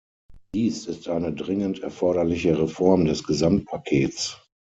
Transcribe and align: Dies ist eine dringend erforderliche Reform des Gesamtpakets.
Dies 0.55 0.87
ist 0.87 1.07
eine 1.09 1.31
dringend 1.31 1.77
erforderliche 1.83 2.57
Reform 2.59 3.05
des 3.05 3.23
Gesamtpakets. 3.23 4.41